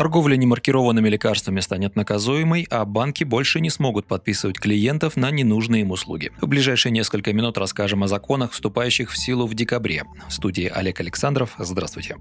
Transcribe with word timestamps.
Торговля 0.00 0.34
немаркированными 0.36 1.10
лекарствами 1.10 1.60
станет 1.60 1.94
наказуемой, 1.94 2.66
а 2.70 2.86
банки 2.86 3.22
больше 3.22 3.60
не 3.60 3.68
смогут 3.68 4.06
подписывать 4.06 4.58
клиентов 4.58 5.14
на 5.14 5.30
ненужные 5.30 5.82
им 5.82 5.90
услуги. 5.90 6.32
В 6.40 6.46
ближайшие 6.46 6.90
несколько 6.90 7.34
минут 7.34 7.58
расскажем 7.58 8.02
о 8.02 8.08
законах, 8.08 8.52
вступающих 8.52 9.10
в 9.10 9.18
силу 9.18 9.46
в 9.46 9.52
декабре. 9.52 10.04
В 10.26 10.32
студии 10.32 10.72
Олег 10.74 11.00
Александров. 11.00 11.54
Здравствуйте. 11.58 12.16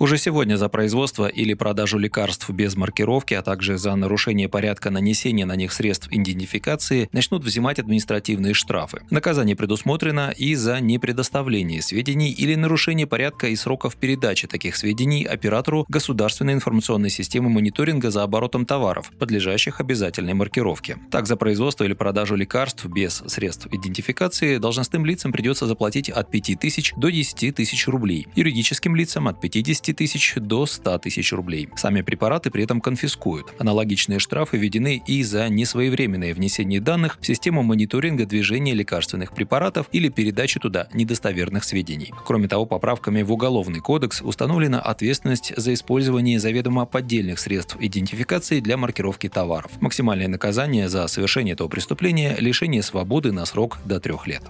Уже 0.00 0.18
сегодня 0.18 0.56
за 0.56 0.68
производство 0.68 1.28
или 1.28 1.54
продажу 1.54 1.98
лекарств 1.98 2.50
без 2.50 2.74
маркировки, 2.74 3.34
а 3.34 3.42
также 3.42 3.78
за 3.78 3.94
нарушение 3.94 4.48
порядка 4.48 4.90
нанесения 4.90 5.46
на 5.46 5.54
них 5.54 5.72
средств 5.72 6.08
идентификации 6.10 7.08
начнут 7.12 7.44
взимать 7.44 7.78
административные 7.78 8.54
штрафы. 8.54 9.02
Наказание 9.10 9.54
предусмотрено 9.54 10.34
и 10.36 10.56
за 10.56 10.80
непредоставление 10.80 11.80
сведений 11.80 12.32
или 12.32 12.56
нарушение 12.56 13.06
порядка 13.06 13.46
и 13.46 13.56
сроков 13.56 13.94
передачи 13.94 14.48
таких 14.48 14.74
сведений 14.74 15.24
оператору 15.24 15.86
государственной 15.88 16.54
информационной 16.54 17.10
системы 17.10 17.48
мониторинга 17.48 18.10
за 18.10 18.24
оборотом 18.24 18.66
товаров, 18.66 19.12
подлежащих 19.20 19.80
обязательной 19.80 20.34
маркировке. 20.34 20.98
Так, 21.12 21.28
за 21.28 21.36
производство 21.36 21.84
или 21.84 21.92
продажу 21.92 22.34
лекарств 22.34 22.84
без 22.86 23.22
средств 23.28 23.68
идентификации 23.70 24.58
должностным 24.58 25.06
лицам 25.06 25.30
придется 25.30 25.68
заплатить 25.68 26.10
от 26.10 26.32
5 26.32 26.58
тысяч 26.58 26.92
до 26.96 27.10
10 27.10 27.54
тысяч 27.54 27.86
рублей, 27.86 28.26
юридическим 28.34 28.96
лицам 28.96 29.28
от 29.28 29.40
50 29.40 29.83
50 29.84 29.96
тысяч 29.96 30.34
до 30.36 30.66
100 30.66 30.98
тысяч 30.98 31.32
рублей. 31.32 31.68
Сами 31.76 32.00
препараты 32.00 32.50
при 32.50 32.64
этом 32.64 32.80
конфискуют. 32.80 33.52
Аналогичные 33.58 34.18
штрафы 34.18 34.56
введены 34.56 35.02
и 35.06 35.22
за 35.22 35.48
несвоевременное 35.48 36.34
внесение 36.34 36.80
данных 36.80 37.18
в 37.20 37.26
систему 37.26 37.62
мониторинга 37.62 38.24
движения 38.26 38.74
лекарственных 38.74 39.32
препаратов 39.32 39.86
или 39.92 40.08
передачи 40.08 40.58
туда 40.58 40.88
недостоверных 40.94 41.64
сведений. 41.64 42.12
Кроме 42.24 42.48
того, 42.48 42.66
поправками 42.66 43.22
в 43.22 43.32
Уголовный 43.32 43.80
кодекс 43.80 44.22
установлена 44.22 44.80
ответственность 44.80 45.52
за 45.56 45.74
использование 45.74 46.38
заведомо 46.38 46.86
поддельных 46.86 47.38
средств 47.38 47.76
идентификации 47.80 48.60
для 48.60 48.76
маркировки 48.76 49.28
товаров. 49.28 49.72
Максимальное 49.80 50.28
наказание 50.28 50.88
за 50.88 51.06
совершение 51.08 51.54
этого 51.54 51.68
преступления– 51.68 52.36
лишение 52.38 52.82
свободы 52.82 53.32
на 53.32 53.44
срок 53.44 53.78
до 53.84 54.00
трех 54.00 54.26
лет. 54.26 54.42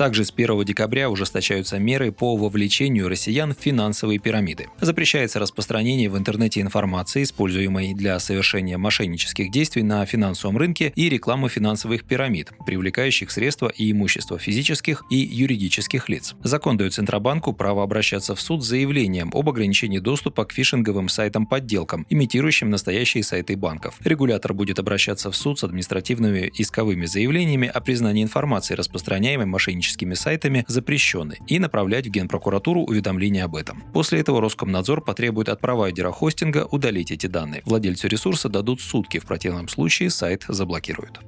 Также 0.00 0.24
с 0.24 0.32
1 0.34 0.64
декабря 0.64 1.10
ужесточаются 1.10 1.78
меры 1.78 2.10
по 2.10 2.34
вовлечению 2.34 3.10
россиян 3.10 3.54
в 3.54 3.58
финансовые 3.58 4.18
пирамиды. 4.18 4.68
Запрещается 4.80 5.38
распространение 5.38 6.08
в 6.08 6.16
интернете 6.16 6.62
информации, 6.62 7.22
используемой 7.22 7.92
для 7.92 8.18
совершения 8.18 8.78
мошеннических 8.78 9.50
действий 9.50 9.82
на 9.82 10.06
финансовом 10.06 10.56
рынке 10.56 10.90
и 10.96 11.10
рекламы 11.10 11.50
финансовых 11.50 12.04
пирамид, 12.04 12.50
привлекающих 12.64 13.30
средства 13.30 13.68
и 13.68 13.92
имущество 13.92 14.38
физических 14.38 15.04
и 15.10 15.16
юридических 15.16 16.08
лиц. 16.08 16.34
Закон 16.42 16.78
дает 16.78 16.94
Центробанку 16.94 17.52
право 17.52 17.82
обращаться 17.82 18.34
в 18.34 18.40
суд 18.40 18.64
с 18.64 18.68
заявлением 18.68 19.30
об 19.34 19.50
ограничении 19.50 19.98
доступа 19.98 20.46
к 20.46 20.52
фишинговым 20.52 21.10
сайтам-подделкам, 21.10 22.06
имитирующим 22.08 22.70
настоящие 22.70 23.22
сайты 23.22 23.54
банков. 23.54 23.96
Регулятор 24.02 24.54
будет 24.54 24.78
обращаться 24.78 25.30
в 25.30 25.36
суд 25.36 25.58
с 25.58 25.64
административными 25.64 26.50
исковыми 26.54 27.04
заявлениями 27.04 27.68
о 27.68 27.82
признании 27.82 28.22
информации, 28.22 28.72
распространяемой 28.72 29.44
мошенническими 29.44 29.89
коммерческими 29.90 30.14
сайтами 30.14 30.64
запрещены 30.68 31.38
и 31.46 31.58
направлять 31.58 32.06
в 32.06 32.10
Генпрокуратуру 32.10 32.82
уведомление 32.82 33.44
об 33.44 33.56
этом. 33.56 33.82
После 33.92 34.20
этого 34.20 34.40
Роскомнадзор 34.40 35.02
потребует 35.02 35.48
от 35.48 35.60
провайдера 35.60 36.12
хостинга 36.12 36.66
удалить 36.70 37.10
эти 37.10 37.26
данные. 37.26 37.62
Владельцу 37.64 38.08
ресурса 38.08 38.48
дадут 38.48 38.80
сутки, 38.80 39.18
в 39.18 39.26
противном 39.26 39.68
случае 39.68 40.10
сайт 40.10 40.44
заблокируют. 40.48 41.20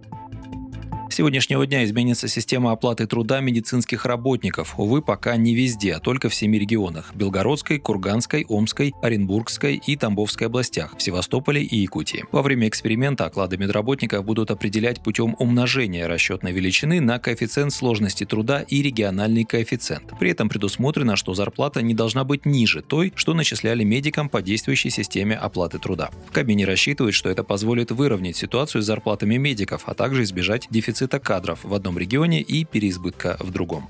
Сегодняшнего 1.13 1.67
дня 1.67 1.85
изменится 1.85 2.27
система 2.27 2.73
оплаты 2.73 3.07
труда 3.07 3.41
медицинских 3.41 4.07
работников. 4.07 4.73
Увы, 4.79 5.03
пока 5.03 5.37
не 5.37 5.55
везде, 5.55 5.93
а 5.93 6.01
только 6.01 6.31
в 6.31 6.35
семи 6.35 6.59
регионах– 6.59 7.13
Белгородской, 7.15 7.79
Курганской, 7.79 8.47
Омской, 8.49 8.95
Оренбургской 9.03 9.79
и 9.87 9.97
Тамбовской 9.97 10.47
областях, 10.47 10.97
в 10.97 11.03
Севастополе 11.03 11.63
и 11.63 11.77
Якутии. 11.77 12.25
Во 12.33 12.41
время 12.41 12.67
эксперимента 12.67 13.27
оклады 13.27 13.59
медработников 13.59 14.25
будут 14.25 14.51
определять 14.51 15.03
путем 15.03 15.37
умножения 15.39 16.09
расчетной 16.09 16.53
величины 16.53 16.99
на 17.03 17.19
коэффициент 17.19 17.75
сложности 17.75 18.25
труда 18.25 18.63
и 18.63 18.81
региональный 18.81 19.45
коэффициент. 19.45 20.19
При 20.19 20.31
этом 20.31 20.49
предусмотрено, 20.49 21.17
что 21.17 21.35
зарплата 21.35 21.83
не 21.83 21.93
должна 21.93 22.25
быть 22.25 22.47
ниже 22.47 22.81
той, 22.81 23.13
что 23.17 23.35
начисляли 23.35 23.85
медикам 23.85 24.31
по 24.31 24.41
действующей 24.41 24.89
системе 24.89 25.37
оплаты 25.37 25.79
труда. 25.79 26.09
В 26.27 26.33
кабине 26.33 26.65
рассчитывают, 26.65 27.15
что 27.15 27.29
это 27.29 27.45
позволит 27.45 27.91
выровнять 27.91 28.37
ситуацию 28.37 28.81
с 28.81 28.87
зарплатами 28.87 29.37
медиков, 29.37 29.83
а 29.85 29.93
также 29.93 30.23
избежать 30.23 30.69
дефицита 30.71 31.02
дефицита 31.03 31.19
кадров 31.19 31.65
в 31.65 31.75
одном 31.75 31.99
регионе 31.99 32.41
и 32.41 32.65
переизбытка 32.65 33.37
в 33.41 33.51
другом. 33.51 33.89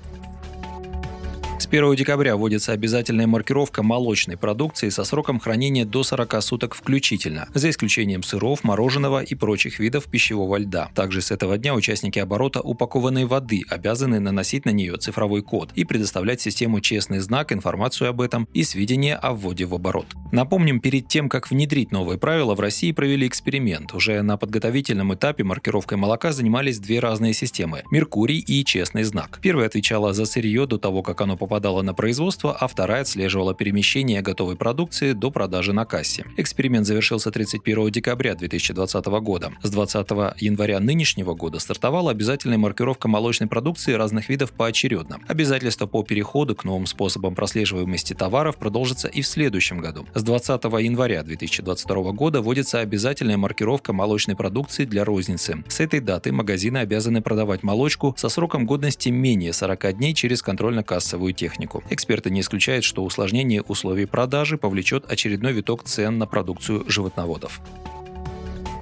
С 1.73 1.75
1 1.75 1.95
декабря 1.95 2.37
вводится 2.37 2.71
обязательная 2.71 3.25
маркировка 3.25 3.81
молочной 3.81 4.37
продукции 4.37 4.89
со 4.89 5.03
сроком 5.03 5.39
хранения 5.39 5.85
до 5.85 6.03
40 6.03 6.43
суток 6.43 6.75
включительно, 6.75 7.47
за 7.55 7.71
исключением 7.71 8.21
сыров, 8.21 8.63
мороженого 8.63 9.23
и 9.23 9.33
прочих 9.33 9.79
видов 9.79 10.03
пищевого 10.05 10.57
льда. 10.57 10.91
Также 10.93 11.23
с 11.23 11.31
этого 11.31 11.57
дня 11.57 11.73
участники 11.73 12.19
оборота 12.19 12.61
упакованной 12.61 13.25
воды 13.25 13.63
обязаны 13.67 14.19
наносить 14.19 14.65
на 14.65 14.69
нее 14.69 14.97
цифровой 14.97 15.41
код 15.41 15.71
и 15.73 15.83
предоставлять 15.83 16.41
систему 16.41 16.79
«Честный 16.79 17.17
знак» 17.17 17.51
информацию 17.51 18.07
об 18.07 18.21
этом 18.21 18.47
и 18.53 18.61
сведения 18.63 19.15
о 19.15 19.33
вводе 19.33 19.65
в 19.65 19.73
оборот. 19.73 20.05
Напомним, 20.31 20.79
перед 20.79 21.07
тем, 21.07 21.27
как 21.27 21.49
внедрить 21.49 21.91
новые 21.91 22.19
правила, 22.19 22.53
в 22.53 22.59
России 22.59 22.91
провели 22.91 23.25
эксперимент. 23.27 23.95
Уже 23.95 24.21
на 24.21 24.37
подготовительном 24.37 25.15
этапе 25.15 25.43
маркировкой 25.43 25.97
молока 25.97 26.33
занимались 26.33 26.77
две 26.77 26.99
разные 26.99 27.33
системы– 27.33 27.81
«Меркурий» 27.89 28.37
и 28.37 28.63
«Честный 28.63 29.01
знак». 29.01 29.39
Первая 29.41 29.65
отвечала 29.65 30.13
за 30.13 30.25
сырье 30.25 30.67
до 30.67 30.77
того, 30.77 31.01
как 31.01 31.19
оно 31.21 31.35
попало 31.35 31.62
попадала 31.63 31.81
на 31.81 31.93
производство, 31.93 32.51
а 32.51 32.67
вторая 32.67 33.03
отслеживала 33.03 33.55
перемещение 33.55 34.21
готовой 34.21 34.57
продукции 34.57 35.13
до 35.13 35.31
продажи 35.31 35.71
на 35.71 35.85
кассе. 35.85 36.25
Эксперимент 36.35 36.85
завершился 36.85 37.31
31 37.31 37.89
декабря 37.89 38.35
2020 38.35 39.05
года. 39.21 39.53
С 39.63 39.69
20 39.69 40.09
января 40.41 40.81
нынешнего 40.81 41.35
года 41.35 41.59
стартовала 41.59 42.11
обязательная 42.11 42.57
маркировка 42.57 43.07
молочной 43.07 43.47
продукции 43.47 43.93
разных 43.93 44.27
видов 44.27 44.51
поочередно. 44.51 45.19
Обязательство 45.29 45.85
по 45.85 46.03
переходу 46.03 46.53
к 46.53 46.65
новым 46.65 46.85
способам 46.85 47.33
прослеживаемости 47.33 48.13
товаров 48.13 48.57
продолжится 48.57 49.07
и 49.07 49.21
в 49.21 49.27
следующем 49.27 49.79
году. 49.79 50.05
С 50.13 50.21
20 50.21 50.65
января 50.65 51.23
2022 51.23 52.11
года 52.11 52.41
вводится 52.41 52.81
обязательная 52.81 53.37
маркировка 53.37 53.93
молочной 53.93 54.35
продукции 54.35 54.83
для 54.83 55.05
розницы. 55.05 55.63
С 55.69 55.79
этой 55.79 56.01
даты 56.01 56.33
магазины 56.33 56.79
обязаны 56.79 57.21
продавать 57.21 57.63
молочку 57.63 58.13
со 58.17 58.27
сроком 58.27 58.65
годности 58.65 59.07
менее 59.07 59.53
40 59.53 59.93
дней 59.93 60.13
через 60.13 60.41
контрольно-кассовую 60.41 61.31
технику. 61.31 61.52
Эксперты 61.89 62.29
не 62.29 62.41
исключают, 62.41 62.85
что 62.85 63.03
усложнение 63.03 63.61
условий 63.61 64.05
продажи 64.05 64.57
повлечет 64.57 65.11
очередной 65.11 65.53
виток 65.53 65.83
цен 65.83 66.17
на 66.17 66.27
продукцию 66.27 66.83
животноводов. 66.89 67.61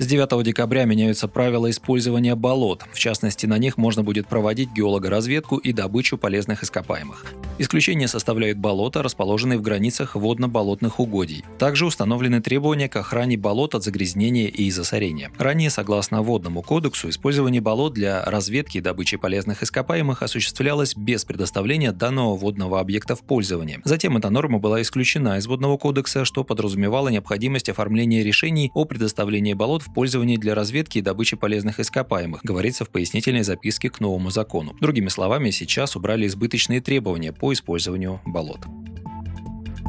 С 0.01 0.07
9 0.07 0.43
декабря 0.43 0.85
меняются 0.85 1.27
правила 1.27 1.69
использования 1.69 2.33
болот. 2.33 2.85
В 2.91 2.97
частности, 2.97 3.45
на 3.45 3.59
них 3.59 3.77
можно 3.77 4.01
будет 4.01 4.25
проводить 4.25 4.71
геологоразведку 4.71 5.57
и 5.57 5.73
добычу 5.73 6.17
полезных 6.17 6.63
ископаемых. 6.63 7.27
Исключение 7.59 8.07
составляют 8.07 8.57
болота, 8.57 9.03
расположенные 9.03 9.59
в 9.59 9.61
границах 9.61 10.15
водно-болотных 10.15 10.99
угодий. 10.99 11.45
Также 11.59 11.85
установлены 11.85 12.41
требования 12.41 12.89
к 12.89 12.95
охране 12.95 13.37
болот 13.37 13.75
от 13.75 13.83
загрязнения 13.83 14.47
и 14.47 14.71
засорения. 14.71 15.29
Ранее, 15.37 15.69
согласно 15.69 16.23
Водному 16.23 16.63
кодексу, 16.63 17.07
использование 17.07 17.61
болот 17.61 17.93
для 17.93 18.25
разведки 18.25 18.79
и 18.79 18.81
добычи 18.81 19.17
полезных 19.17 19.61
ископаемых 19.61 20.23
осуществлялось 20.23 20.95
без 20.95 21.25
предоставления 21.25 21.91
данного 21.91 22.35
водного 22.35 22.79
объекта 22.79 23.15
в 23.15 23.21
пользование. 23.21 23.81
Затем 23.83 24.17
эта 24.17 24.31
норма 24.31 24.57
была 24.57 24.81
исключена 24.81 25.37
из 25.37 25.45
Водного 25.45 25.77
кодекса, 25.77 26.25
что 26.25 26.43
подразумевало 26.43 27.09
необходимость 27.09 27.69
оформления 27.69 28.23
решений 28.23 28.71
о 28.73 28.85
предоставлении 28.85 29.53
болот 29.53 29.83
в 29.83 29.90
пользовании 29.93 30.37
для 30.37 30.55
разведки 30.55 30.97
и 30.97 31.01
добычи 31.01 31.35
полезных 31.35 31.79
ископаемых, 31.79 32.41
говорится 32.43 32.85
в 32.85 32.89
пояснительной 32.89 33.43
записке 33.43 33.89
к 33.89 33.99
новому 33.99 34.29
закону. 34.29 34.75
Другими 34.79 35.09
словами, 35.09 35.51
сейчас 35.51 35.95
убрали 35.95 36.27
избыточные 36.27 36.81
требования 36.81 37.33
по 37.33 37.53
использованию 37.53 38.21
болот. 38.25 38.61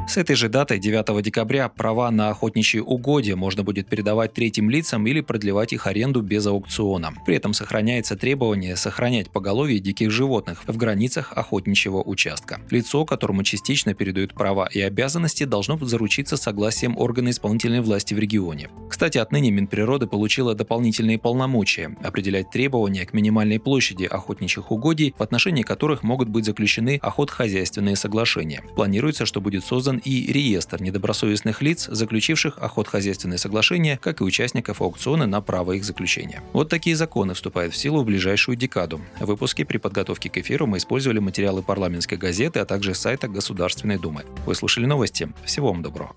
С 0.09 0.17
этой 0.17 0.35
же 0.35 0.49
датой, 0.49 0.79
9 0.79 1.23
декабря, 1.23 1.69
права 1.69 2.11
на 2.11 2.31
охотничьи 2.31 2.81
угодья 2.81 3.37
можно 3.37 3.63
будет 3.63 3.89
передавать 3.89 4.33
третьим 4.33 4.69
лицам 4.69 5.07
или 5.07 5.21
продлевать 5.21 5.73
их 5.73 5.87
аренду 5.87 6.23
без 6.23 6.45
аукциона. 6.47 7.15
При 7.25 7.37
этом 7.37 7.53
сохраняется 7.53 8.17
требование 8.17 8.77
сохранять 8.77 9.31
поголовье 9.31 9.79
диких 9.79 10.11
животных 10.11 10.65
в 10.67 10.77
границах 10.77 11.33
охотничьего 11.35 12.03
участка. 12.03 12.61
Лицо, 12.71 13.05
которому 13.05 13.45
частично 13.45 13.95
передают 13.95 14.35
права 14.35 14.69
и 14.71 14.81
обязанности, 14.81 15.45
должно 15.45 15.79
заручиться 15.79 16.37
согласием 16.37 16.99
органа 16.99 17.31
исполнительной 17.31 17.81
власти 17.81 18.13
в 18.13 18.19
регионе. 18.19 18.69
Кстати, 18.93 19.17
отныне 19.17 19.51
Минприроды 19.51 20.07
получила 20.07 20.55
дополнительные 20.55 21.19
полномочия 21.19 21.97
определять 22.05 22.51
требования 22.51 23.07
к 23.07 23.15
минимальной 23.15 23.59
площади 23.59 24.05
охотничьих 24.05 24.71
угодий, 24.71 25.15
в 25.17 25.23
отношении 25.23 25.63
которых 25.63 26.03
могут 26.03 26.29
быть 26.29 26.45
заключены 26.45 26.99
охотхозяйственные 27.03 27.97
соглашения. 27.97 28.63
Планируется, 28.77 29.25
что 29.25 29.41
будет 29.41 29.65
создан 29.65 29.97
и 29.97 30.31
реестр 30.31 30.83
недобросовестных 30.83 31.63
лиц, 31.63 31.89
заключивших 31.91 32.59
охотхозяйственные 32.59 33.39
соглашения, 33.39 33.97
как 33.97 34.21
и 34.21 34.25
участников 34.25 34.83
аукциона 34.83 35.27
на 35.27 35.41
право 35.41 35.73
их 35.73 35.85
заключения. 35.85 36.43
Вот 36.53 36.69
такие 36.69 36.95
законы 36.95 37.33
вступают 37.33 37.73
в 37.73 37.79
силу 37.79 38.03
в 38.03 38.05
ближайшую 38.05 38.59
декаду. 38.59 39.01
В 39.19 39.25
выпуске 39.25 39.65
при 39.65 39.79
подготовке 39.79 40.29
к 40.29 40.37
эфиру 40.37 40.67
мы 40.67 40.77
использовали 40.77 41.19
материалы 41.19 41.63
парламентской 41.63 42.17
газеты, 42.17 42.61
а 42.61 42.67
также 42.67 42.95
сайта 42.95 43.27
Государственной 43.27 43.99
Думы. 43.99 44.27
Вы 44.45 44.55
слушали 44.55 44.85
новости. 44.85 45.33
Всего 45.47 45.69
вам 45.73 45.83
доброго. 45.83 46.15